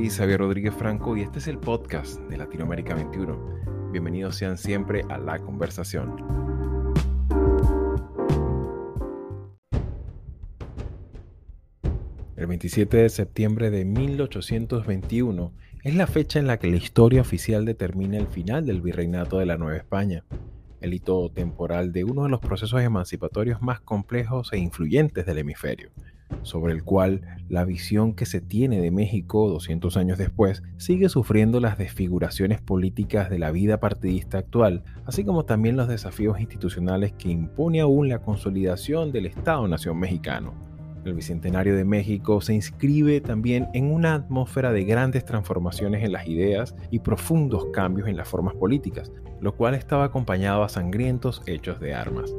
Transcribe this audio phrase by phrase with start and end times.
[0.00, 3.90] soy Xavier Rodríguez Franco y este es el podcast de Latinoamérica 21.
[3.92, 6.16] Bienvenidos sean siempre a la conversación.
[12.34, 15.52] El 27 de septiembre de 1821
[15.84, 19.44] es la fecha en la que la historia oficial determina el final del virreinato de
[19.44, 20.24] la Nueva España,
[20.80, 25.90] el hito temporal de uno de los procesos emancipatorios más complejos e influyentes del hemisferio
[26.42, 31.60] sobre el cual la visión que se tiene de México 200 años después sigue sufriendo
[31.60, 37.30] las desfiguraciones políticas de la vida partidista actual, así como también los desafíos institucionales que
[37.30, 40.54] impone aún la consolidación del Estado-Nación mexicano.
[41.04, 46.28] El Bicentenario de México se inscribe también en una atmósfera de grandes transformaciones en las
[46.28, 49.10] ideas y profundos cambios en las formas políticas,
[49.40, 52.34] lo cual estaba acompañado a sangrientos hechos de armas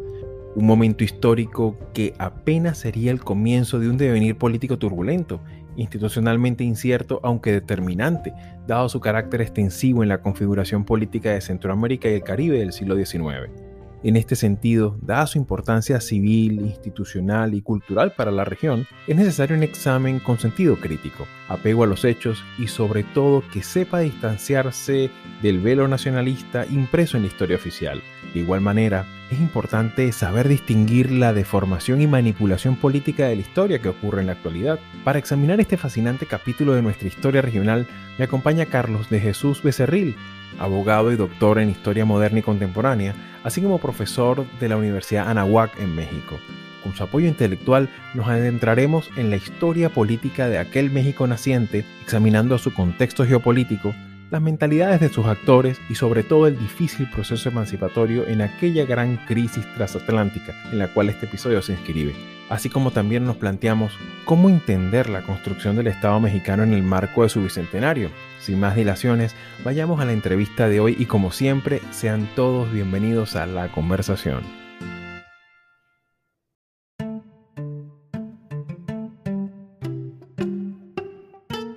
[0.56, 5.42] un momento histórico que apenas sería el comienzo de un devenir político turbulento,
[5.78, 8.34] institucionalmente incierto aunque determinante,
[8.68, 12.96] dado su carácter extensivo en la configuración política de Centroamérica y el Caribe del siglo
[12.96, 13.71] XIX.
[14.04, 19.56] En este sentido, dada su importancia civil, institucional y cultural para la región, es necesario
[19.56, 25.12] un examen con sentido crítico, apego a los hechos y sobre todo que sepa distanciarse
[25.44, 28.02] del velo nacionalista impreso en la historia oficial.
[28.34, 33.80] De igual manera, es importante saber distinguir la deformación y manipulación política de la historia
[33.80, 34.80] que ocurre en la actualidad.
[35.04, 40.16] Para examinar este fascinante capítulo de nuestra historia regional, me acompaña Carlos de Jesús Becerril,
[40.60, 45.80] abogado y doctor en Historia Moderna y Contemporánea, así como profesor de la Universidad Anahuac
[45.80, 46.40] en México.
[46.84, 52.58] Con su apoyo intelectual nos adentraremos en la historia política de aquel México naciente, examinando
[52.58, 53.94] su contexto geopolítico,
[54.32, 59.18] las mentalidades de sus actores y sobre todo el difícil proceso emancipatorio en aquella gran
[59.28, 62.16] crisis transatlántica en la cual este episodio se inscribe,
[62.50, 67.24] así como también nos planteamos cómo entender la construcción del Estado mexicano en el marco
[67.24, 68.10] de su bicentenario.
[68.40, 69.36] Sin más dilaciones,
[69.66, 74.61] vayamos a la entrevista de hoy y como siempre, sean todos bienvenidos a la conversación.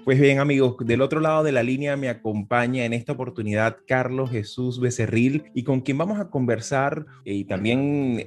[0.05, 4.31] Pues bien amigos, del otro lado de la línea me acompaña en esta oportunidad Carlos
[4.31, 8.23] Jesús Becerril y con quien vamos a conversar eh, y también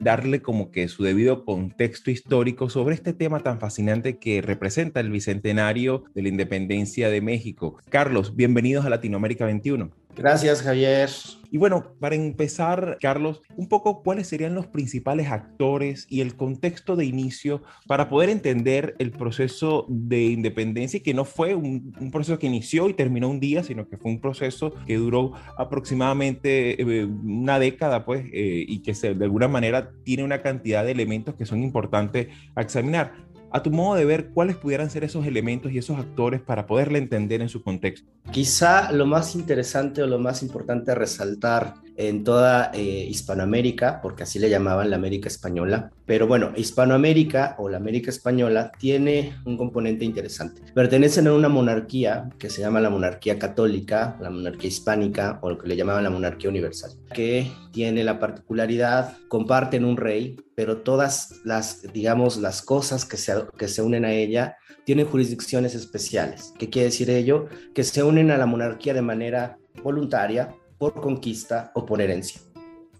[0.00, 5.10] darle como que su debido contexto histórico sobre este tema tan fascinante que representa el
[5.10, 7.78] bicentenario de la independencia de México.
[7.90, 9.88] Carlos, bienvenidos a Latinoamérica 21.
[10.16, 11.08] Gracias, Javier.
[11.52, 16.94] Y bueno, para empezar, Carlos, un poco cuáles serían los principales actores y el contexto
[16.94, 22.38] de inicio para poder entender el proceso de independencia y que no fue un, proceso
[22.38, 27.04] que inició y terminó un día, sino que fue un proceso que duró aproximadamente eh,
[27.04, 31.34] una década, pues, eh, y que se, de alguna manera tiene una cantidad de elementos
[31.34, 35.72] que son importantes a examinar a tu modo de ver, ¿cuáles pudieran ser esos elementos
[35.72, 38.10] y esos actores para poderle entender en su contexto?
[38.30, 44.38] Quizá lo más interesante o lo más importante resaltar en toda eh, Hispanoamérica, porque así
[44.38, 50.06] le llamaban la América Española, pero bueno, Hispanoamérica o la América Española tiene un componente
[50.06, 50.62] interesante.
[50.74, 55.58] Pertenecen a una monarquía que se llama la monarquía católica, la monarquía hispánica o lo
[55.58, 61.42] que le llamaban la monarquía universal, que tiene la particularidad, comparten un rey, pero todas
[61.44, 64.56] las, digamos, las cosas que se, que se unen a ella
[64.86, 66.54] tienen jurisdicciones especiales.
[66.58, 67.48] ¿Qué quiere decir ello?
[67.74, 72.40] Que se unen a la monarquía de manera voluntaria, por conquista o por herencia.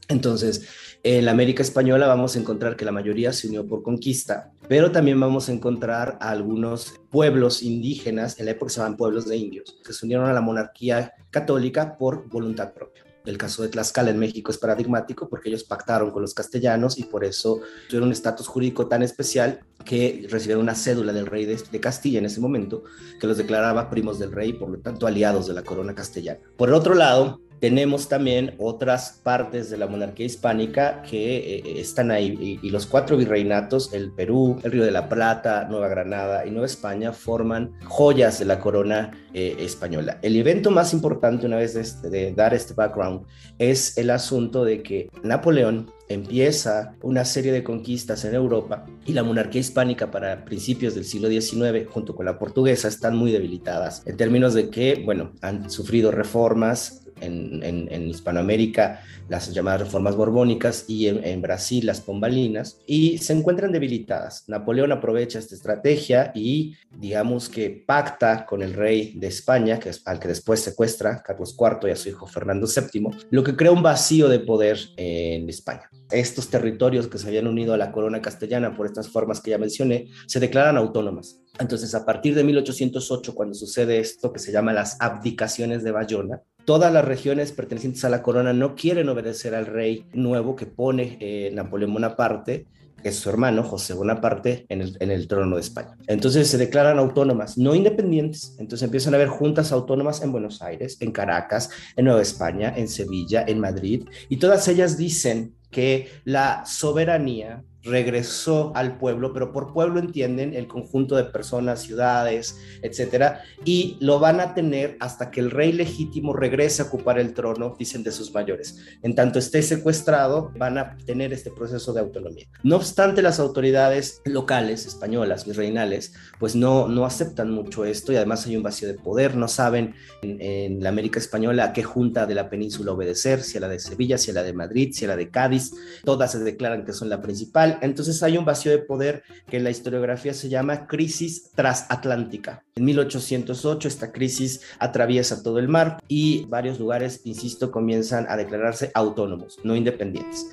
[0.09, 0.69] Entonces,
[1.03, 4.93] en la América Española vamos a encontrar que la mayoría se unió por conquista, pero
[4.93, 9.39] también vamos a encontrar a algunos pueblos indígenas, en la época se llamaban pueblos de
[9.39, 13.03] indios, que se unieron a la monarquía católica por voluntad propia.
[13.25, 17.05] El caso de Tlaxcala en México es paradigmático porque ellos pactaron con los castellanos y
[17.05, 21.81] por eso tuvieron un estatus jurídico tan especial que recibieron una cédula del rey de,
[21.81, 22.85] Castilla en ese momento
[23.19, 26.41] que los declaraba primos del rey y por lo tanto aliados de la corona castellana.
[26.57, 32.11] Por el otro lado, tenemos también otras partes de la monarquía hispánica que eh, están
[32.11, 36.51] ahí y, los cuatro virreinatos, el Perú, el Río de la Plata, Nueva Granada y
[36.51, 40.19] Nueva España forman joyas de la corona eh, española.
[40.23, 43.27] El evento más importante una vez de, este, de dar este background
[43.59, 49.23] es el asunto de que Napoleón empieza una serie de conquistas en Europa y la
[49.23, 54.17] monarquía hispánica para principios del siglo XIX junto con la portuguesa están muy debilitadas en
[54.17, 61.07] términos de que, bueno, han sufrido reformas en, en, Hispanoamérica las llamadas reformas borbónicas y
[61.07, 64.45] en, Brasil las pombalinas, y se encuentran debilitadas.
[64.49, 70.03] Napoleón aprovecha esta estrategia y digamos que pacta con el rey de España, que es,
[70.07, 73.73] al que después secuestra Carlos IV y a su hijo Fernando VII, lo que crea
[73.73, 75.89] un vacío de poder en España.
[76.11, 79.59] Estos territorios que se habían unido a la corona castellana por estas formas que ya
[79.59, 81.41] mencioné, se declaran autónomas.
[81.59, 86.43] Entonces, a partir de 1808, cuando sucede esto que se llama las abdicaciones de Bayona,
[86.71, 91.19] todas las regiones pertenecientes a la corona no quieren obedecer al rey nuevo que pone
[91.19, 92.65] eh, Napoleón Bonaparte,
[93.03, 95.97] que es su hermano, José Bonaparte, en el, en el, trono de España.
[96.07, 98.55] Entonces se declaran autónomas, no independientes.
[98.61, 102.87] Entonces empiezan a haber juntas autónomas en Buenos Aires, en Caracas, en Nueva España, en
[102.87, 109.73] Sevilla, en Madrid, y todas ellas dicen que la soberanía regresó al pueblo, pero por
[109.73, 115.41] pueblo entienden el conjunto de personas, ciudades, etcétera, y lo van a tener hasta que
[115.41, 118.79] el rey legítimo regrese a ocupar el trono, dicen de sus mayores.
[119.03, 122.47] En tanto esté secuestrado, van a tener este proceso de autonomía.
[122.63, 128.47] No obstante, las autoridades locales, españolas, virreinales, pues no, no aceptan mucho esto y además
[128.47, 132.27] hay un vacío de poder, no saben en, en la América española a qué junta
[132.27, 135.05] de la península obedecer, si a la de Sevilla, si a la de Madrid, si
[135.05, 135.73] a la de Cádiz,
[136.05, 139.65] todas se declaran que son la principal entonces hay un vacío de poder que en
[139.65, 142.65] la historiografía se llama crisis transatlántica.
[142.75, 148.91] En 1808 esta crisis atraviesa todo el mar y varios lugares, insisto, comienzan a declararse
[148.95, 150.51] autónomos, no independientes.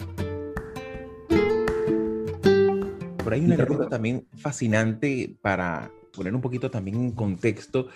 [3.23, 7.87] Por ahí una pregunta también fascinante para poner un poquito también en contexto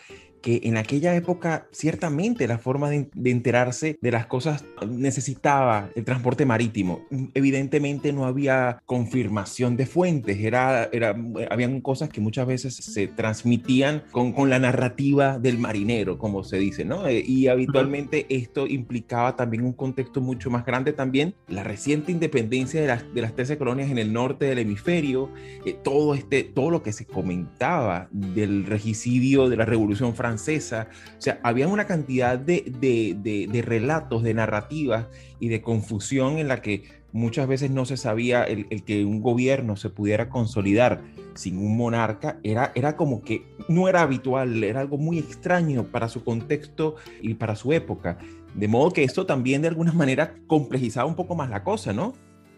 [0.41, 6.45] que en aquella época ciertamente la forma de, enterarse de las cosas necesitaba el transporte
[6.45, 7.05] marítimo.
[7.33, 11.15] Evidentemente no había confirmación de fuentes, era, era,
[11.49, 16.57] habían cosas que muchas veces se transmitían con, con la narrativa del marinero, como se
[16.57, 17.07] dice, ¿no?
[17.07, 22.81] Eh, y habitualmente esto implicaba también un contexto mucho más grande también, la reciente independencia
[22.81, 25.29] de las, de las 13 colonias en el norte del hemisferio,
[25.65, 30.88] eh, todo, este, todo lo que se comentaba del regicidio de la Revolución Francesa, francesa.
[31.18, 35.07] O sea, había una cantidad de, de, relatos, de narrativas
[35.39, 39.75] y de confusión en la que muchas veces no se sabía el, que un gobierno
[39.75, 41.01] se pudiera consolidar
[41.33, 46.07] sin un monarca, era, era como que no era habitual, era algo muy extraño para
[46.07, 48.18] su contexto y para su época.
[48.56, 52.13] De modo que esto también de alguna manera complejizaba un poco más la cosa, ¿no?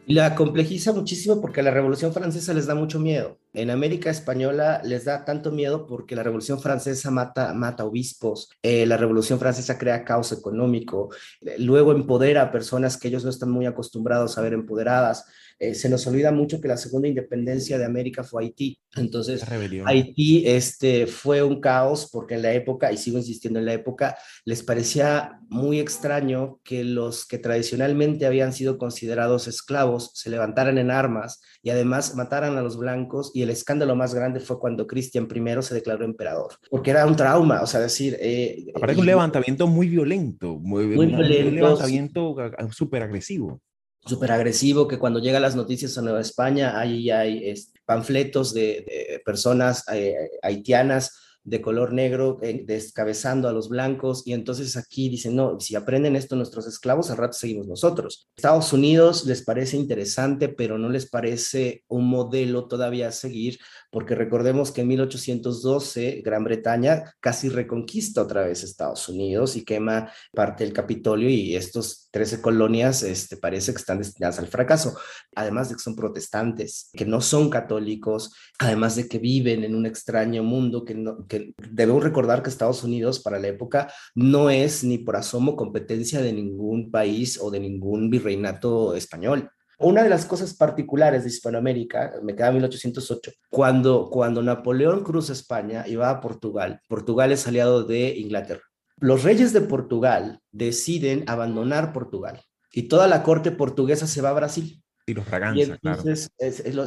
[0.06, 3.38] La complejiza muchísimo porque a la Revolución Francesa les da mucho miedo.
[3.54, 8.86] En América Española les da tanto miedo porque la Revolución Francesa mata, mata obispos, eh,
[8.86, 11.10] la Revolución Francesa crea caos económico,
[11.58, 15.26] luego empodera a personas que ellos no están muy acostumbrados a ver empoderadas.
[15.60, 18.80] Eh, se nos olvida mucho que la segunda independencia de América fue Haití.
[18.96, 19.44] Entonces,
[19.86, 24.18] Haití este, fue un caos porque en la época, y sigo insistiendo en la época,
[24.46, 30.92] les parecía muy extraño que los que tradicionalmente habían sido considerados esclavos se levantaran en
[30.92, 33.32] armas y además mataran a los blancos.
[33.34, 37.16] Y el escándalo más grande fue cuando Cristian I se declaró emperador, porque era un
[37.16, 38.18] trauma, o sea, decir...
[38.20, 38.66] Eh,
[38.96, 41.18] un levantamiento muy violento, muy, violento,
[41.48, 42.36] un levantamiento
[42.72, 43.62] súper agresivo
[44.06, 47.54] súper agresivo, que cuando llega las noticias a Nueva España, ahí hay
[47.86, 51.12] panfletos de, personas eh, haitianas
[51.44, 56.16] de color negro eh, descabezando a los blancos y entonces aquí dicen, no, si aprenden
[56.16, 58.30] esto nuestros esclavos, al rato seguimos nosotros.
[58.36, 63.60] Estados Unidos les parece interesante, pero no les parece un modelo todavía a seguir
[63.94, 70.12] porque recordemos que en 1812 Gran Bretaña casi reconquista otra vez Estados Unidos y quema
[70.34, 74.98] parte del Capitolio y estos 13 colonias este, parece que están destinadas al fracaso,
[75.36, 79.86] además de que son protestantes, que no son católicos, además de que viven en un
[79.86, 80.96] extraño mundo que,
[81.28, 86.20] que debemos recordar que Estados Unidos para la época no es ni por asomo competencia
[86.20, 89.52] de ningún país o de ningún virreinato español.
[89.80, 95.86] Una de las cosas particulares de Hispanoamérica, me queda 1808, cuando, cuando Napoleón cruza España
[95.88, 98.64] y va a Portugal, Portugal es aliado de Inglaterra.
[98.98, 104.34] Los reyes de Portugal deciden abandonar Portugal y toda la corte portuguesa se va a
[104.34, 104.82] Brasil.
[105.06, 106.32] Y los Braganza, entonces,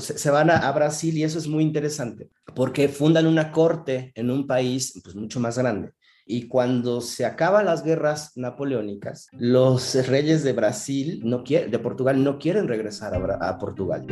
[0.01, 4.31] se van a, a, Brasil y eso es muy interesante porque fundan una corte en
[4.31, 5.91] un país pues, mucho más grande.
[6.29, 12.23] Y cuando se acaban las guerras napoleónicas, los reyes de Brasil, no quieren, de Portugal,
[12.25, 14.05] no quieren regresar a, Portugal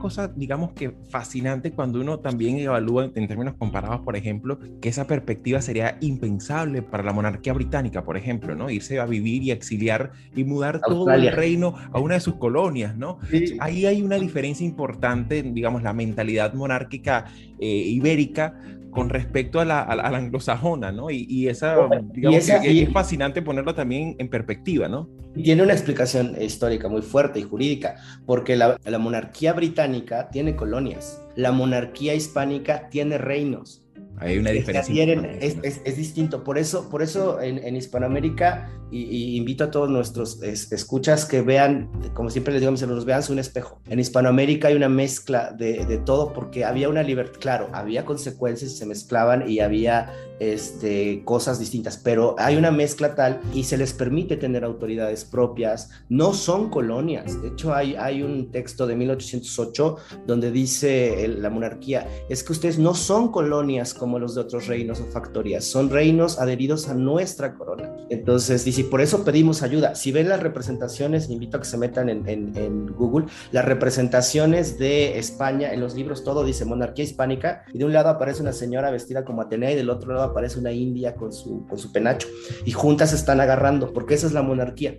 [0.00, 5.06] cosa, digamos que fascinante cuando uno también evalúa en términos comparados, por ejemplo, que esa
[5.06, 8.68] perspectiva sería impensable para la monarquía británica, por ejemplo, ¿no?
[8.70, 12.96] Irse a vivir y exiliar y mudar todo el reino a una de sus colonias,
[12.96, 13.18] ¿no?
[13.60, 17.26] Ahí hay una diferencia importante, digamos, la mentalidad monárquica
[17.60, 21.10] eh, ibérica con respecto a la, anglosajona, ¿no?
[21.10, 21.76] Y, esa,
[22.12, 25.08] digamos, es fascinante ponerlo también en perspectiva, ¿no?
[25.34, 27.96] Tiene una explicación histórica muy fuerte y jurídica,
[28.26, 33.84] porque la, la monarquía británica tiene colonias, la monarquía hispánica tiene reinos.
[34.20, 35.04] Hay una diferencia.
[35.40, 36.44] Es, es, es, distinto.
[36.44, 41.90] Por eso, por eso en, en Hispanoamérica, y, invito a todos nuestros escuchas que vean,
[42.12, 43.80] como siempre les digo a mis alumnos, vean un espejo.
[43.88, 48.72] En Hispanoamérica hay una mezcla de, de todo porque había una libertad, claro, había consecuencias
[48.72, 53.76] y se mezclaban y había este, cosas distintas, pero hay una mezcla tal y se
[53.76, 55.90] les permite tener autoridades propias.
[56.08, 57.40] No son colonias.
[57.42, 57.90] De hecho, hay,
[58.22, 64.18] un texto de 1808 donde dice la monarquía, es que ustedes no son colonias como
[64.18, 67.94] los de otros reinos o factorías, son reinos adheridos a nuestra corona.
[68.08, 72.08] Entonces, si por eso pedimos ayuda, si ven las representaciones, invito a que se metan
[72.08, 77.78] en, en, Google, las representaciones de España, en los libros todo dice monarquía hispánica, y
[77.78, 80.72] de un lado aparece una señora vestida como Atenea y del otro lado aparece una
[80.72, 82.28] india con su, con su penacho,
[82.64, 84.96] y juntas se están agarrando, porque esa es la monarquía.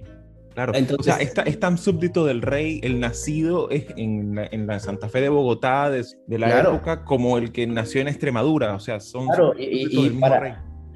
[0.54, 4.80] Claro, Entonces, o sea, es, tan súbdito del rey, el nacido en la, en la
[4.80, 6.04] Santa Fe de Bogotá de,
[6.38, 10.54] la época como el que nació en Extremadura, o sea, son claro, y, para, rey.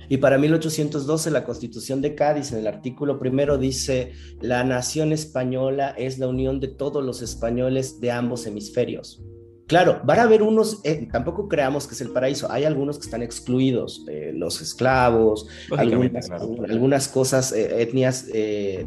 [0.09, 4.11] Y para 1812 la Constitución de Cádiz en el artículo primero dice,
[4.41, 9.23] la nación española es la unión de todos los españoles de ambos hemisferios.
[9.67, 13.05] Claro, van a haber unos, eh, tampoco creamos que es el paraíso, hay algunos que
[13.05, 18.27] están excluidos, eh, los esclavos, algunas, cosas, eh, etnias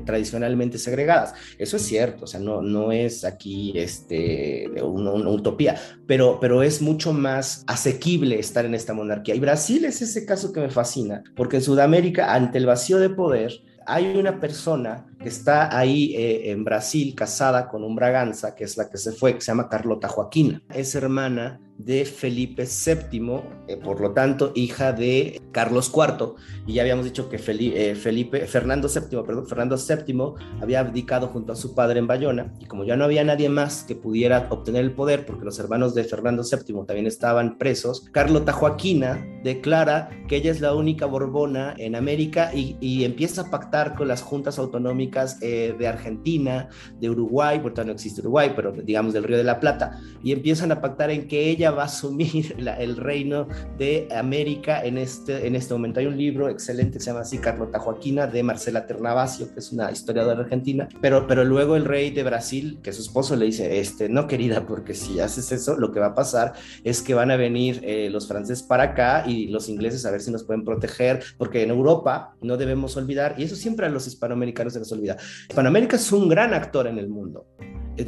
[0.04, 1.34] tradicionalmente segregadas.
[1.58, 6.62] Eso es cierto, o sea, no, no es aquí este, una, una, utopía, pero, pero
[6.62, 9.34] es mucho más asequible estar en esta monarquía.
[9.34, 13.10] Y Brasil es ese caso que me fascina, porque en Sudamérica, ante el vacío de
[13.10, 18.64] poder, hay una persona que está ahí eh, en Brasil casada con un Braganza, que
[18.64, 20.62] es la que se fue, que se llama Carlota Joaquina.
[20.74, 26.34] Es hermana de Felipe VII, eh, por lo tanto, hija de Carlos IV,
[26.66, 31.52] y ya habíamos dicho que eh, Felipe, Fernando VII, perdón, Fernando VII había abdicado junto
[31.52, 34.84] a su padre en Bayona, y como ya no había nadie más que pudiera obtener
[34.84, 40.36] el poder, porque los hermanos de Fernando VII también estaban presos, Carlota Joaquina declara que
[40.36, 44.58] ella es la única Borbona en América y, y empieza a pactar con las juntas
[44.58, 46.68] autonómicas eh, de Argentina,
[46.98, 50.72] de Uruguay, porque no existe Uruguay, pero digamos del Río de la Plata, y empiezan
[50.72, 53.48] a pactar en que ella va a asumir el reino
[53.78, 56.00] de América en este, en este momento.
[56.00, 59.90] Hay un libro excelente se llama así Carlota Joaquina de Marcela Ternavasio, que es una
[59.90, 64.08] historiadora argentina, pero, pero luego el rey de Brasil, que su esposo le dice, este,
[64.08, 67.36] no querida, porque si haces eso, lo que va a pasar es que van a
[67.36, 71.22] venir eh, los franceses para acá y los ingleses a ver si nos pueden proteger,
[71.36, 75.16] porque en Europa no debemos olvidar, y eso siempre a los hispanoamericanos se les olvida.
[75.48, 77.46] Hispanoamérica es un gran actor en el mundo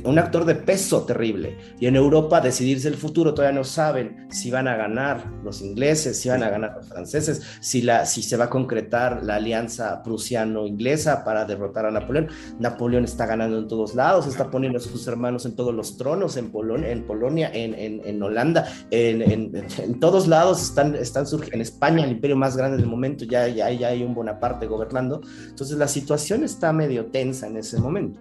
[0.05, 1.57] un actor de peso terrible.
[1.79, 6.19] Y en Europa decidirse el futuro todavía no saben si van a ganar los ingleses,
[6.19, 10.03] si van a ganar los franceses, si, la, si se va a concretar la alianza
[10.03, 12.29] prusiano-inglesa para derrotar a Napoleón.
[12.59, 16.37] Napoleón está ganando en todos lados, está poniendo a sus hermanos en todos los tronos,
[16.37, 21.57] en, Polonia, en, Polonia, en, en, Holanda, en, todos lados están, están surgiendo.
[21.57, 25.21] En España, el imperio más grande del momento, ya, ya, ya hay un Bonaparte gobernando.
[25.49, 28.21] Entonces la situación está medio tensa en ese momento.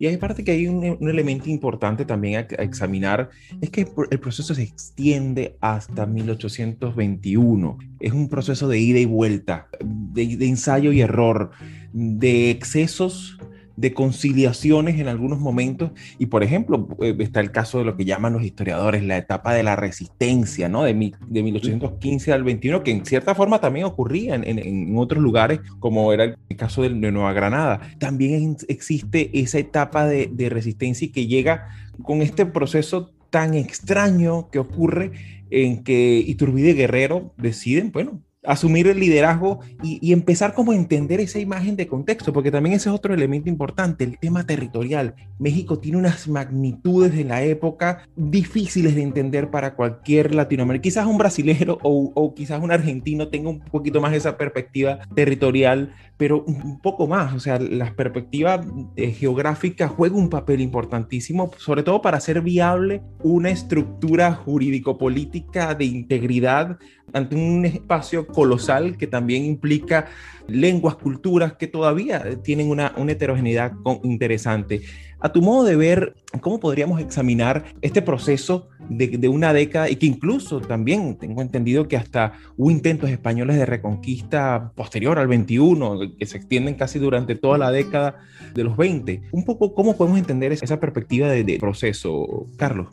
[0.00, 4.54] Y hay parte que hay un, elemento importante también a, examinar, es que el proceso
[4.54, 7.78] se extiende hasta 1821.
[7.98, 11.50] Es un proceso de ida y vuelta, de, ensayo y error,
[11.92, 13.38] de excesos,
[13.78, 15.92] de conciliaciones en algunos momentos.
[16.18, 19.54] Y por ejemplo, eh, está el caso de lo que llaman los historiadores la etapa
[19.54, 20.82] de la resistencia, ¿no?
[20.82, 25.60] De, de 1815 al 21, que en cierta forma también ocurría en, en, otros lugares,
[25.78, 27.80] como era el caso de, Nueva Granada.
[28.00, 31.68] También existe esa etapa de, de resistencia y que llega
[32.02, 35.12] con este proceso tan extraño que ocurre
[35.50, 41.20] en que Iturbide y Guerrero deciden, bueno, asumir el liderazgo y, empezar como a entender
[41.20, 45.14] esa imagen de contexto, porque también ese es otro elemento importante, el tema territorial.
[45.38, 50.82] México tiene unas magnitudes de la época difíciles de entender para cualquier latinoamericano.
[50.82, 55.94] Quizás un brasilero o, o quizás un argentino tenga un poquito más esa perspectiva territorial,
[56.18, 58.60] pero un poco más, o sea, la perspectiva
[58.96, 65.84] eh, geográfica juega un papel importantísimo, sobre todo para hacer viable una estructura jurídico-política de
[65.84, 66.76] integridad
[67.12, 70.06] ante un espacio colosal que también implica
[70.48, 73.72] lenguas, culturas que todavía tienen una, una heterogeneidad
[74.02, 74.82] interesante.
[75.20, 80.06] A tu modo de ver, ¿cómo podríamos examinar este proceso de, una década y que
[80.06, 86.26] incluso también tengo entendido que hasta hubo intentos españoles de reconquista posterior al 21, que
[86.26, 88.16] se extienden casi durante toda la década
[88.54, 89.22] de los 20?
[89.32, 92.88] Un poco, ¿cómo podemos entender esa perspectiva de proceso, Carlos?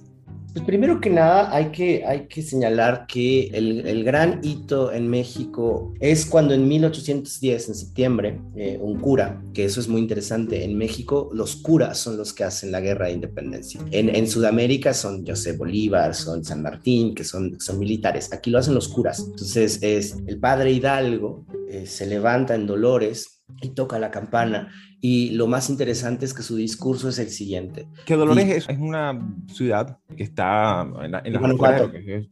[0.56, 5.10] Pues primero que nada hay que, hay que señalar que el, el gran hito en
[5.10, 10.64] México es cuando en 1810, en septiembre, eh, un cura, que eso es muy interesante,
[10.64, 13.82] en México los curas son los que hacen la guerra de independencia.
[13.92, 18.32] En, en Sudamérica son José Bolívar, son San Martín, que son, son militares.
[18.32, 19.20] Aquí lo hacen los curas.
[19.28, 24.72] Entonces es el padre Hidalgo eh, se levanta en Dolores y toca la campana
[25.08, 27.88] y lo más interesante es que su discurso es el siguiente.
[28.08, 31.92] Que Dolores es, una ciudad que está en la, en Guanajuato.
[31.94, 32.28] Eh,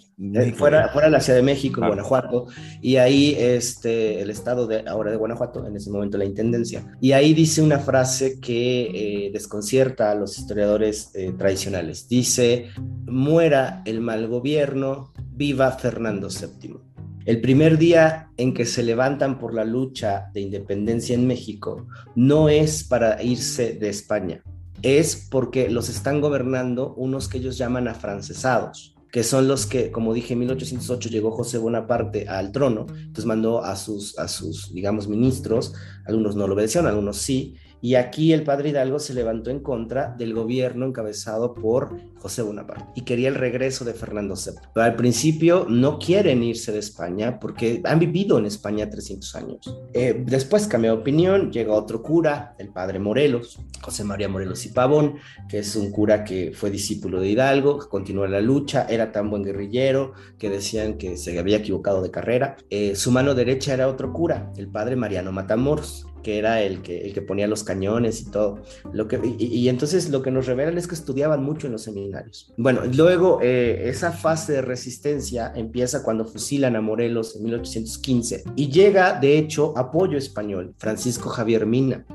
[0.57, 2.47] fuera, fuera de la Ciudad de México, en Guanajuato.
[2.81, 6.97] Y ahí este, el estado de ahora de Guanajuato, en ese momento la intendencia.
[6.99, 12.07] Y ahí dice una frase que eh, desconcierta a los historiadores eh, tradicionales.
[12.09, 12.69] Dice,
[13.05, 16.77] muera el mal gobierno, viva Fernando VII.
[17.25, 22.49] El primer día en que se levantan por la lucha de independencia en México no
[22.49, 24.43] es para irse de España,
[24.81, 30.13] es porque los están gobernando unos que ellos llaman afrancesados, que son los que, como
[30.13, 35.07] dije, en 1808 llegó José Bonaparte al trono, entonces mandó a sus, a sus, digamos,
[35.07, 35.73] ministros,
[36.05, 40.15] algunos no lo obedecieron, algunos sí, y aquí el padre Hidalgo se levantó en contra
[40.17, 44.53] del gobierno encabezado por José Bonaparte y quería el regreso de Fernando VII.
[44.73, 49.77] Pero al principio no quieren irse de España porque han vivido en España 300 años.
[49.93, 54.69] Eh, después cambió de opinión, llega otro cura, el padre Morelos, José María Morelos y
[54.69, 55.15] Pavón,
[55.49, 59.29] que es un cura que fue discípulo de Hidalgo, que continuó la lucha, era tan
[59.29, 62.55] buen guerrillero que decían que se había equivocado de carrera.
[62.69, 67.05] Eh, su mano derecha era otro cura, el padre Mariano Matamoros que era el que,
[67.05, 68.61] el que ponía los cañones y todo.
[68.91, 72.51] Lo que, y, entonces lo que nos revelan es que estudiaban mucho en los seminarios.
[72.57, 78.69] Bueno, luego eh, esa fase de resistencia empieza cuando fusilan a Morelos en 1815 y
[78.69, 82.05] llega, de hecho, apoyo español, Francisco Javier Mina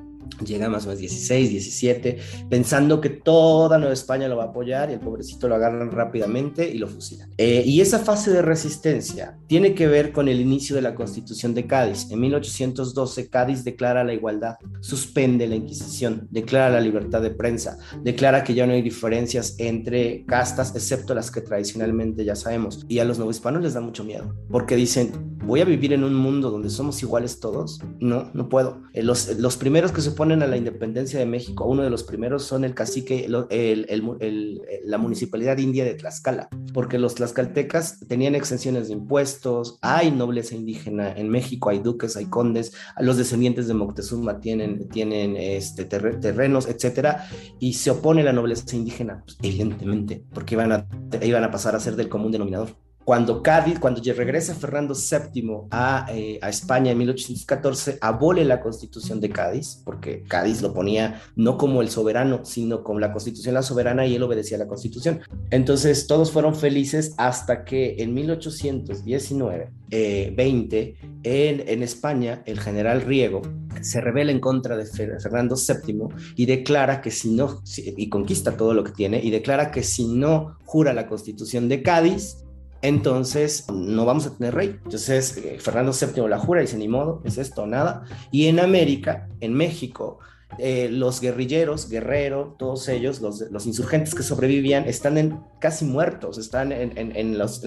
[0.45, 4.91] llega más o menos 16, 17, pensando que toda Nueva España lo va a apoyar
[4.91, 7.31] y el pobrecito lo agarran rápidamente y lo fusilan.
[7.39, 11.55] Eh, y esa fase de resistencia tiene que ver con el inicio de la Constitución
[11.55, 12.11] de Cádiz.
[12.11, 18.45] En 1812 Cádiz declara la igualdad, suspende la Inquisición, declara la libertad de prensa, declara
[18.45, 22.85] que ya no hay diferencias entre castas, excepto las que tradicionalmente ya sabemos.
[22.89, 25.13] Y a los hispanos les da mucho miedo, porque dicen,
[25.45, 27.81] voy a vivir en un mundo donde somos iguales todos.
[28.01, 28.83] No, no puedo.
[28.93, 32.03] Eh, los, los primeros que se ponen a la independencia de México, uno de los
[32.03, 38.89] primeros son el cacique, el, la municipalidad india de Tlaxcala, porque los tlaxcaltecas tenían exenciones
[38.89, 44.41] de impuestos, hay nobleza indígena en México, hay duques, hay condes, los descendientes de Moctezuma
[44.41, 47.29] tienen, tienen este, terrenos, etcétera,
[47.61, 50.89] y se opone la nobleza indígena, pues, evidentemente, porque iban a,
[51.23, 56.09] iban a pasar a ser del común denominador cuando Cádiz, cuando regresa Fernando VII a,
[56.13, 61.57] eh, a, España en 1814, abole la constitución de Cádiz, porque Cádiz lo ponía no
[61.57, 65.21] como el soberano, sino como la constitución la soberana y él obedecía a la constitución.
[65.51, 73.41] Entonces todos fueron felices hasta que en 1819, 20, en, en España, el general Riego
[73.81, 78.75] se revela en contra de Fernando VII y declara que si no, y conquista todo
[78.75, 82.45] lo que tiene, y declara que si no jura la constitución de Cádiz,
[82.83, 84.79] entonces no vamos a tener rey.
[84.85, 88.05] Entonces eh, Fernando VII la jura y dice, ni modo, es esto nada.
[88.31, 90.19] Y en América, en México,
[90.57, 97.39] eh, los guerrilleros, Guerrero, todos ellos, los, insurgentes que sobrevivían, están casi muertos, están en,
[97.39, 97.63] las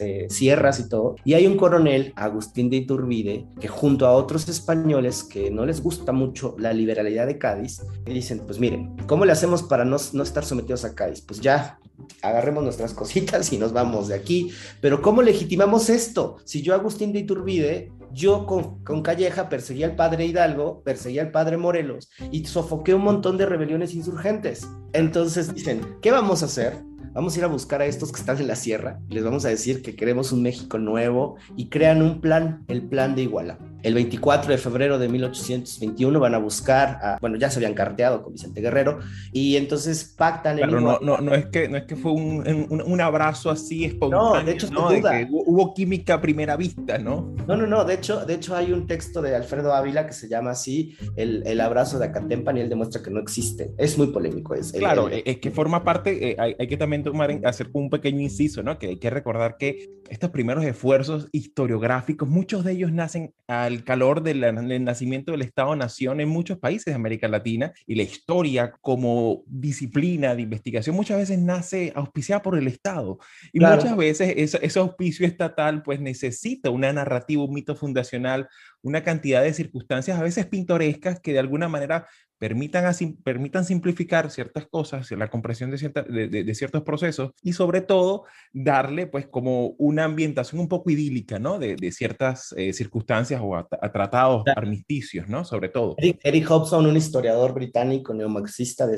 [0.00, 1.16] eh, sierras y todo.
[1.24, 5.82] Y hay un coronel, Agustín de Iturbide, que junto a otros españoles que no les
[5.82, 10.22] gusta mucho la liberalidad de Cádiz, dicen, pues miren, ¿cómo le hacemos para no, no
[10.22, 11.20] estar sometidos a Cádiz?
[11.20, 11.78] Pues ya,
[12.22, 14.50] agarremos nuestras cositas y nos vamos de aquí.
[14.80, 16.38] Pero ¿cómo legitimamos esto?
[16.44, 21.56] Si yo, Agustín de Iturbide, yo con, Calleja perseguía al padre Hidalgo, perseguía al padre
[21.56, 24.68] Morelos y sofoqué un montón de rebeliones insurgentes.
[24.92, 26.74] Entonces dicen, ¿qué vamos a hacer?
[27.12, 29.48] Vamos a ir a buscar a estos que están en la sierra les vamos a
[29.48, 33.58] decir que queremos un México nuevo y crean un plan, el plan de Iguala.
[33.86, 38.20] El 24 de febrero de 1821 van a buscar, a, bueno, ya se habían carteado
[38.20, 38.98] con Vicente Guerrero
[39.30, 40.56] y entonces pactan.
[40.56, 43.84] Pero no, no, no, es que, no es que fue un, un, un abrazo así
[43.84, 44.90] espontáneo, no, de hecho, ¿no?
[44.90, 47.32] De que hubo química a primera vista, ¿no?
[47.46, 50.28] No, no, no, de hecho, de hecho hay un texto de Alfredo Ávila que se
[50.28, 53.70] llama así, el, el abrazo de Acatempan y él demuestra que no existe.
[53.78, 54.56] Es muy polémico.
[54.56, 57.88] Es, claro, el, es que forma parte, eh, hay, hay, que también tomar, hacer un
[57.88, 58.80] pequeño inciso, ¿no?
[58.80, 64.22] Que hay que recordar que estos primeros esfuerzos historiográficos, muchos de ellos nacen al calor
[64.22, 68.72] de la el nacimiento del Estado-Nación en muchos países de América Latina y la historia
[68.80, 73.18] como disciplina de investigación muchas veces nace auspiciada por el Estado
[73.52, 73.76] y claro.
[73.76, 78.48] muchas veces ese, ese, auspicio estatal pues necesita una narrativa, un mito fundacional,
[78.82, 82.06] una cantidad de circunstancias a veces pintorescas que de alguna manera
[82.38, 82.92] permitan,
[83.24, 87.80] permitan simplificar ciertas cosas, la comprensión de, cierta, de, de, de, ciertos procesos y sobre
[87.80, 91.58] todo darle pues como una ambientación un poco idílica, ¿no?
[91.58, 95.44] De, ciertas eh, circunstancias o a, a tratados armisticios, ¿no?
[95.44, 95.94] Sobre todo.
[95.98, 98.88] Eric, Eric Hobson, un historiador británico neomarxista,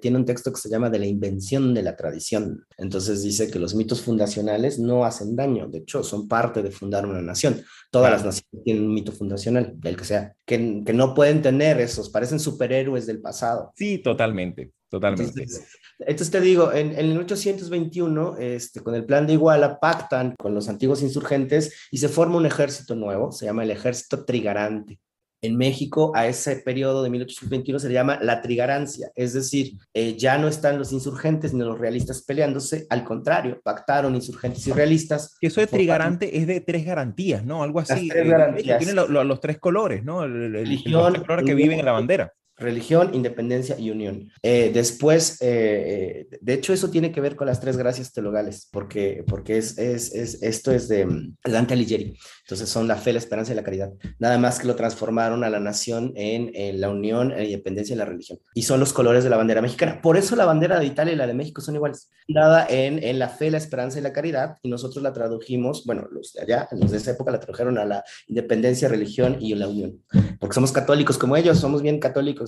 [0.00, 2.64] tiene un texto que se llama De la invención de la tradición.
[2.78, 7.06] Entonces dice que los mitos fundacionales no hacen daño, de hecho son parte de fundar
[7.06, 7.62] una nación.
[7.90, 8.24] Todas claro.
[8.24, 12.10] las naciones tienen un mito fundacional, del que sea, que, que no pueden tener esos,
[12.10, 13.72] parecen superhéroes héroes del pasado.
[13.76, 15.42] Sí, totalmente, totalmente.
[15.42, 20.34] Entonces, entonces te digo, en, en, el 1821, este, con el plan de Iguala, pactan
[20.38, 24.98] con los antiguos insurgentes y se forma un ejército nuevo, se llama el ejército trigarante.
[25.40, 30.16] En México, a ese periodo de 1821 se le llama la trigarancia, es decir, eh,
[30.16, 35.36] ya no están los insurgentes ni los realistas peleándose, al contrario, pactaron insurgentes y realistas.
[35.40, 37.62] Que eso de trigarante es de tres garantías, ¿no?
[37.62, 38.08] Algo así.
[38.08, 38.78] Las tres garantías.
[38.78, 40.24] Tiene lo, lo, los tres colores, ¿no?
[40.24, 44.30] El, el, Religión, los tres colores que viven en la bandera religión, independencia y unión.
[44.42, 49.24] Eh, después, eh, de hecho, eso tiene que ver con las tres gracias teologales, porque,
[49.26, 52.16] porque es, es, es, esto es de mm, Dante Alighieri.
[52.42, 53.92] Entonces son la fe, la esperanza y la caridad.
[54.18, 57.98] Nada más que lo transformaron a la nación en, en la unión, la independencia y
[57.98, 58.38] la religión.
[58.54, 60.00] Y son los colores de la bandera mexicana.
[60.02, 62.10] Por eso la bandera de Italia y la de México son iguales.
[62.26, 64.56] Nada en, en la fe, la esperanza y la caridad.
[64.62, 67.84] Y nosotros la tradujimos, bueno, los de allá, los de esa época la tradujeron a
[67.84, 70.02] la independencia, religión y la unión.
[70.40, 72.47] Porque somos católicos como ellos, somos bien católicos.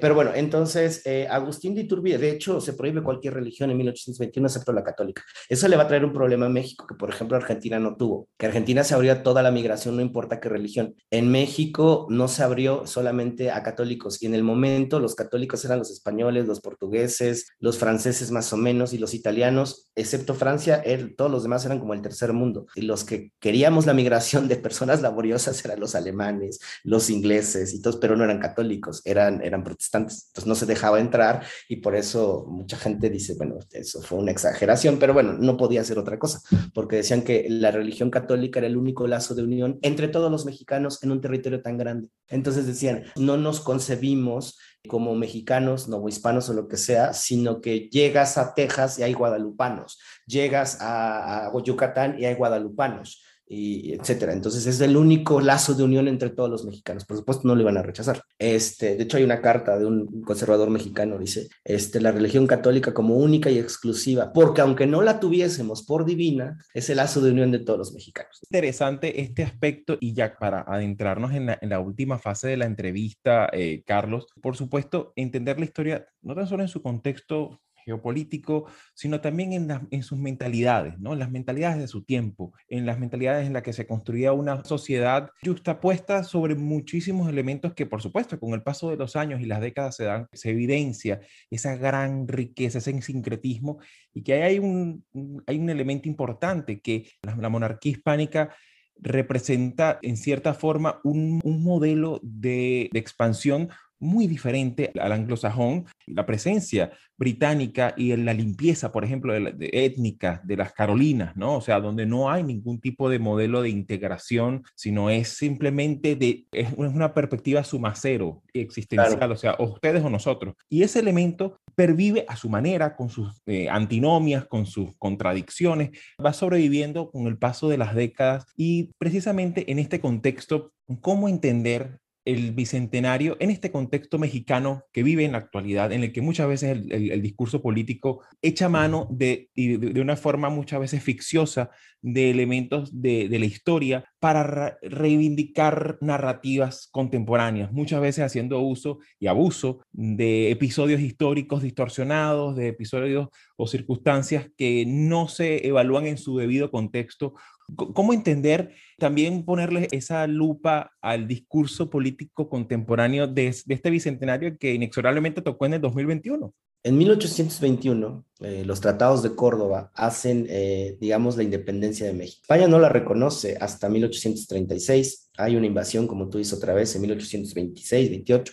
[0.00, 4.46] Pero bueno, entonces eh, Agustín de Iturbide, de hecho, se prohíbe cualquier religión en 1821
[4.46, 5.22] excepto la católica.
[5.48, 8.28] Eso le va a traer un problema a México que, por ejemplo, Argentina no tuvo.
[8.38, 10.94] Que Argentina se abrió a toda la migración, no importa qué religión.
[11.10, 15.78] En México no se abrió solamente a católicos y en el momento los católicos eran
[15.78, 20.82] los españoles, los portugueses, los franceses más o menos y los italianos, excepto Francia,
[21.16, 22.66] todos los demás eran como el tercer mundo.
[22.74, 27.82] Y los que queríamos la migración de personas laboriosas eran los alemanes, los ingleses y
[27.82, 31.96] todos, pero no eran católicos, eran, eran protestantes entonces no se dejaba entrar y por
[31.96, 36.18] eso mucha gente dice, bueno, eso fue una exageración, pero bueno, no podía ser otra
[36.18, 36.40] cosa,
[36.74, 40.44] porque decían que la religión católica era el único lazo de unión entre todos los
[40.44, 42.10] mexicanos en un territorio tan grande.
[42.28, 48.36] Entonces decían, no nos concebimos como mexicanos, novohispanos o lo que sea, sino que llegas
[48.38, 54.32] a Texas y hay guadalupanos, llegas a, a Yucatán y hay guadalupanos y etcétera.
[54.32, 57.04] Entonces es el único lazo de unión entre todos los mexicanos.
[57.04, 58.22] Por supuesto, no lo iban a rechazar.
[58.38, 62.94] Este, de hecho, hay una carta de un conservador mexicano, dice, este, la religión católica
[62.94, 67.30] como única y exclusiva, porque aunque no la tuviésemos por divina, es el lazo de
[67.30, 68.40] unión de todos los mexicanos.
[68.42, 73.82] Interesante este aspecto y ya para adentrarnos en la, última fase de la entrevista, eh,
[73.84, 79.52] Carlos, por supuesto, entender la historia no tan solo en su contexto geopolítico, sino también
[79.90, 81.12] en, sus mentalidades, ¿no?
[81.12, 84.64] en las mentalidades de su tiempo, en las mentalidades en las que se construía una
[84.64, 89.46] sociedad justapuesta sobre muchísimos elementos que, por supuesto, con el paso de los años y
[89.46, 93.78] las décadas se dan, se evidencia esa gran riqueza, ese sincretismo,
[94.14, 95.04] y que hay un,
[95.46, 98.54] hay un elemento importante que la, monarquía hispánica
[98.96, 103.68] representa en cierta forma un, modelo de, de expansión
[104.02, 105.86] muy diferente al anglosajón.
[106.06, 111.56] La presencia británica y la limpieza, por ejemplo, de, étnica de las Carolinas, ¿no?
[111.56, 116.46] O sea, donde no hay ningún tipo de modelo de integración, sino es simplemente de,
[116.50, 120.56] es una perspectiva sumacero existencial, o sea, o ustedes o nosotros.
[120.68, 125.90] Y ese elemento pervive a su manera, con sus eh, antinomias, con sus contradicciones,
[126.24, 132.01] va sobreviviendo con el paso de las décadas y precisamente en este contexto, ¿cómo entender
[132.24, 136.48] el bicentenario en este contexto mexicano que vive en la actualidad, en el que muchas
[136.48, 141.70] veces el, discurso político echa mano de, de, una forma muchas veces ficciosa
[142.02, 149.80] de elementos de, la historia para reivindicar narrativas contemporáneas, muchas veces haciendo uso y abuso
[149.92, 156.70] de episodios históricos distorsionados, de episodios o circunstancias que no se evalúan en su debido
[156.70, 157.34] contexto
[157.76, 165.42] ¿Cómo entender también ponerle esa lupa al discurso político contemporáneo de, este bicentenario que inexorablemente
[165.42, 166.52] tocó en el 2021?
[166.84, 172.40] En 1821, eh, los tratados de Córdoba hacen, eh, digamos, la independencia de México.
[172.42, 175.30] España no la reconoce hasta 1836.
[175.38, 178.52] Hay una invasión, como tú dices otra vez, en 1826, 28.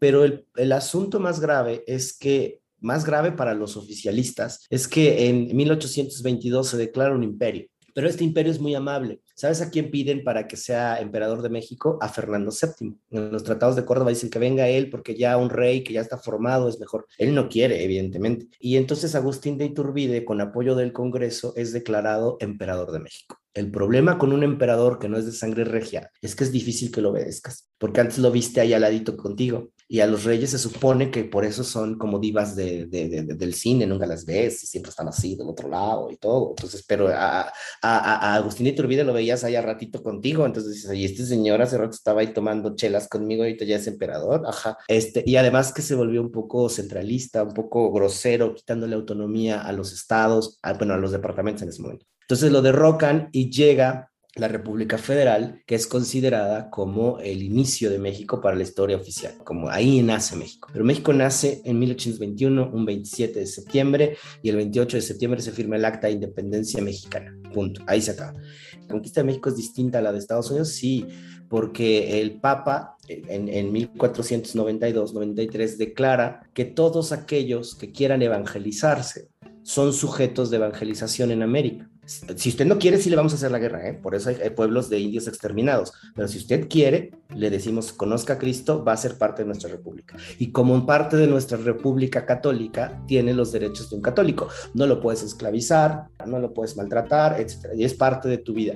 [0.00, 5.28] Pero el, el asunto más grave es que más grave para los oficialistas es que
[5.28, 9.20] en 1822 se declara un imperio pero este imperio es muy amable.
[9.34, 11.98] ¿Sabes a quién piden para que sea emperador de México?
[12.00, 12.94] A Fernando VII.
[13.10, 16.00] En los tratados de Córdoba dicen que venga él porque ya un rey que ya
[16.00, 17.06] está formado es mejor.
[17.18, 18.48] Él no quiere, evidentemente.
[18.58, 23.38] Y entonces Agustín de Iturbide, con apoyo del Congreso, es declarado emperador de México.
[23.54, 26.90] El problema con un emperador que no es de sangre regia es que es difícil
[26.90, 29.68] que lo obedezcas, porque antes lo viste ahí al ladito contigo.
[29.92, 33.86] Y a los reyes se supone que por eso son como divas de, del cine,
[33.86, 36.54] nunca las ves y siempre están así del otro lado y todo.
[36.56, 37.52] Entonces, pero a, a,
[37.82, 41.76] a Agustín Iturbide lo veías ahí a ratito contigo, entonces dices, y este señor hace
[41.76, 44.78] rato estaba ahí tomando chelas conmigo, ahorita ya es emperador, ajá.
[44.88, 49.72] Este, y además que se volvió un poco centralista, un poco grosero, quitándole autonomía a
[49.72, 52.06] los estados, bueno, a los departamentos en ese momento.
[52.22, 57.98] Entonces lo derrocan y llega la República Federal, que es considerada como el inicio de
[57.98, 60.70] México para la historia oficial, como ahí nace México.
[60.72, 65.52] Pero México nace en 1821, un 27 de septiembre, y el 28 de septiembre se
[65.52, 67.36] firma el Acta de Independencia Mexicana.
[67.52, 67.82] Punto.
[67.86, 68.32] Ahí se acaba.
[68.80, 71.06] La conquista de México es distinta a la de Estados Unidos, sí,
[71.50, 79.28] porque el Papa en, en 1492-93 declara que todos aquellos que quieran evangelizarse
[79.62, 83.52] son sujetos de evangelización en América si usted no quiere, sí le vamos a hacer
[83.52, 83.94] la guerra, ¿eh?
[83.94, 85.92] por eso hay, pueblos de indios exterminados.
[86.14, 89.70] Pero si usted quiere, le decimos, conozca a Cristo, va a ser parte de nuestra
[89.70, 90.16] república.
[90.38, 94.48] Y como parte de nuestra república católica, tiene los derechos de un católico.
[94.74, 97.68] No lo puedes esclavizar, no lo puedes maltratar, etc.
[97.76, 98.74] Y es parte de tu vida.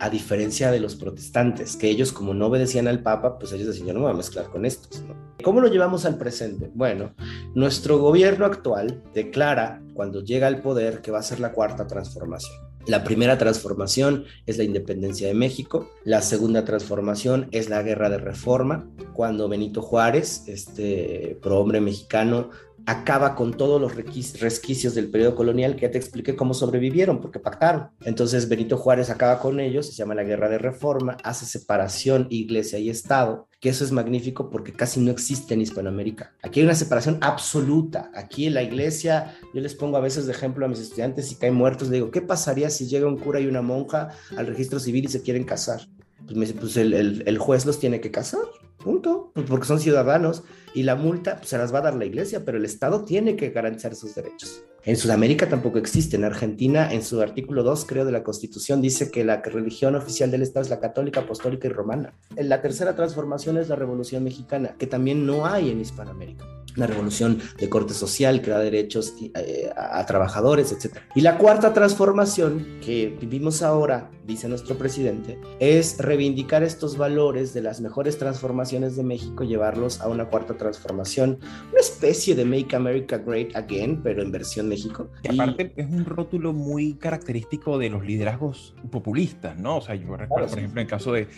[0.00, 3.88] A diferencia de los protestantes, que ellos como no obedecían al Papa, pues ellos decían,
[3.88, 5.02] yo no me voy a mezclar con estos.
[5.42, 6.70] ¿Cómo lo llevamos al presente?
[6.72, 7.14] Bueno,
[7.56, 12.67] nuestro gobierno actual declara cuando llega al poder que va a ser la cuarta transformación.
[12.86, 18.18] La primera transformación es la independencia de México, la segunda transformación es la guerra de
[18.18, 22.50] reforma, cuando Benito Juárez, este prohombre mexicano,
[22.88, 27.38] acaba con todos los resquicios del periodo colonial que ya te expliqué cómo sobrevivieron, porque
[27.38, 27.90] pactaron.
[28.02, 32.78] Entonces Benito Juárez acaba con ellos, se llama la Guerra de Reforma, hace separación iglesia
[32.78, 36.32] y Estado, que eso es magnífico porque casi no existe en Hispanoamérica.
[36.42, 38.10] Aquí hay una separación absoluta.
[38.14, 41.34] Aquí en la iglesia, yo les pongo a veces de ejemplo a mis estudiantes y
[41.34, 44.80] caen muertos, le digo, ¿qué pasaría si llega un cura y una monja al registro
[44.80, 45.82] civil y se quieren casar?
[46.26, 48.40] Pues pues el, el juez los tiene que casar
[48.78, 52.04] punto, pues porque son ciudadanos y la multa pues, se las va a dar la
[52.04, 54.62] iglesia, pero el Estado tiene que garantizar sus derechos.
[54.88, 56.16] En Sudamérica tampoco existe.
[56.16, 60.30] En Argentina, en su artículo 2, creo, de la Constitución, dice que la religión oficial
[60.30, 62.14] del Estado es la católica, apostólica y romana.
[62.34, 66.46] La tercera transformación es la Revolución Mexicana, que también no hay en Hispanoamérica
[66.78, 70.98] una revolución de corte social que da derechos eh, a, trabajadores, etc.
[71.14, 77.62] Y la cuarta transformación que vivimos ahora, dice nuestro presidente, es reivindicar estos valores de
[77.62, 81.38] las mejores transformaciones de México, llevarlos a una cuarta transformación,
[81.70, 85.10] una especie de Make America Great Again, pero en versión México.
[85.22, 89.78] Y aparte es un rótulo muy característico de los liderazgos populistas, ¿no?
[89.78, 91.28] O sea, yo recuerdo, por ejemplo, en el caso de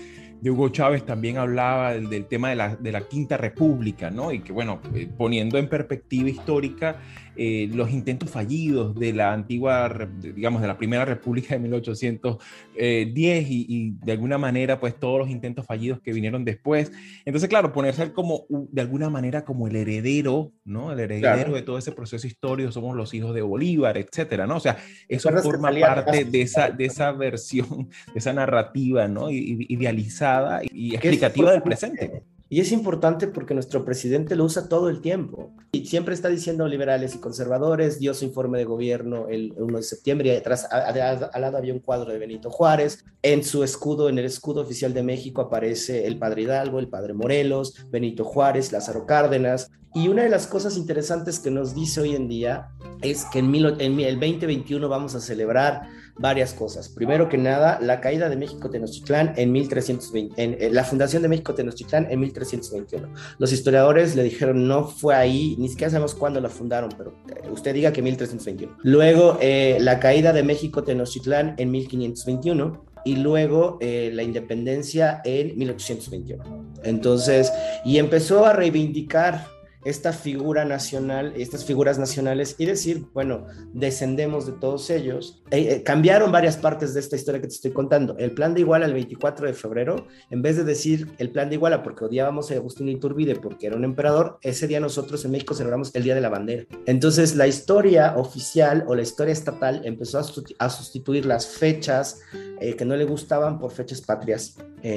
[0.40, 4.32] de Hugo Chávez también hablaba del, tema de la, de la, Quinta República, ¿no?
[4.32, 6.96] Y que, bueno, eh, poniendo en perspectiva histórica
[7.36, 13.66] eh, los intentos fallidos de la antigua, digamos, de la Primera República de 1810 y,
[13.68, 16.92] y, de alguna manera, pues todos los intentos fallidos que vinieron después.
[17.24, 20.92] Entonces, claro, ponerse como, de alguna manera, como el heredero, ¿no?
[20.92, 24.56] El heredero de todo ese proceso histórico, somos los hijos de Bolívar, etcétera, ¿no?
[24.56, 24.76] O sea,
[25.08, 29.30] eso forma parte de esa, de esa versión, de esa narrativa, ¿no?
[29.30, 35.00] Idealizada y explicativa del presente Y es importante porque nuestro presidente lo usa todo el
[35.00, 35.54] tiempo.
[35.70, 39.82] Y siempre está diciendo liberales y conservadores, dio su informe de gobierno el 1 de
[39.84, 43.04] septiembre y atrás al lado había un cuadro de Benito Juárez.
[43.22, 47.14] En su escudo, en el escudo oficial de México aparece el padre Hidalgo, el padre
[47.14, 49.70] Morelos, Benito Juárez, Lázaro Cárdenas.
[49.94, 53.54] Y una de las cosas interesantes que nos dice hoy en día es que en,
[53.54, 55.82] en el 2021 vamos a celebrar
[56.20, 56.90] varias cosas.
[56.90, 61.28] Primero que nada, la caída de México Tenochtitlán en 1320, en, eh, la fundación de
[61.28, 63.08] México Tenochtitlán en 1321.
[63.38, 67.48] Los historiadores le dijeron no fue ahí, ni siquiera sabemos cuándo la fundaron, pero eh,
[67.50, 68.76] usted diga que 1321.
[68.82, 76.74] Luego, eh, la caída de México Tenochtitlán en 1521 y luego la independencia en 1821.
[76.84, 77.50] Entonces,
[77.82, 79.46] y empezó a reivindicar
[79.84, 85.42] esta figura nacional, estas figuras nacionales y decir, bueno, descendemos de todos ellos.
[85.50, 88.16] Eh, eh, cambiaron varias partes de esta historia que te estoy contando.
[88.18, 91.56] El plan de Iguala el 24 de febrero, en vez de decir el plan de
[91.56, 95.54] Iguala porque odiábamos a Agustín Iturbide porque era un emperador, ese día nosotros en México
[95.54, 96.66] celebramos el Día de la Bandera.
[96.86, 102.20] Entonces la historia oficial o la historia estatal empezó a, sustituir las fechas
[102.60, 104.56] eh, que no le gustaban por fechas patrias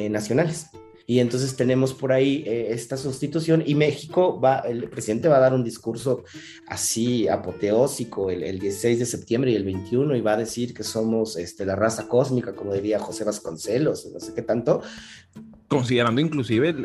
[0.09, 0.67] nacionales.
[1.05, 5.41] Y entonces tenemos por ahí eh, esta sustitución y México va, el presidente va a
[5.41, 6.23] dar un discurso
[6.67, 10.83] así apoteósico el, el 16 de septiembre y el 21 y va a decir que
[10.83, 14.81] somos este, la raza cósmica, como diría José Vasconcelos, no sé qué tanto,
[15.67, 16.75] considerando inclusive,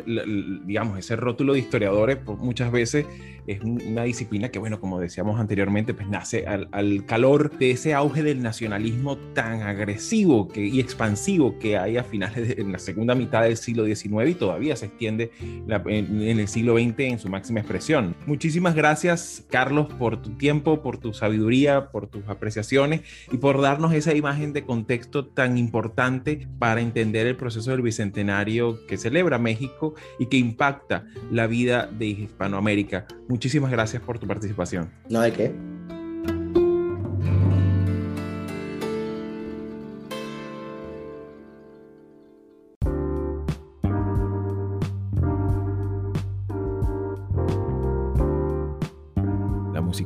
[0.65, 3.05] digamos, ese rótulo de historiadores, muchas veces
[3.49, 6.69] es una disciplina que, bueno, como decíamos anteriormente, pues nace al,
[7.05, 12.47] calor de ese auge del nacionalismo tan agresivo que, y expansivo que hay a finales
[12.47, 16.47] de en la segunda mitad del siglo XIX y todavía se extiende en, en, el
[16.47, 18.15] siglo XX en su máxima expresión.
[18.25, 23.93] Muchísimas gracias, Carlos, por tu tiempo, por tu sabiduría, por tus apreciaciones y por darnos
[23.93, 29.95] esa imagen de contexto tan importante para entender el proceso del Bicentenario que celebra México
[30.17, 33.05] y que impacta la vida de Hispanoamérica.
[33.27, 34.91] Muchísimas gracias por tu participación.
[35.09, 35.53] No hay qué.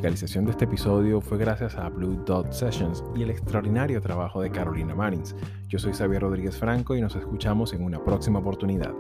[0.04, 4.52] Musicalización de este episodio fue gracias a Blue Dot Sessions y el extraordinario trabajo de
[4.52, 5.34] Carolina Manins.
[5.70, 8.92] Yo soy Xavier Rodríguez Franco y nos escuchamos en una próxima oportunidad.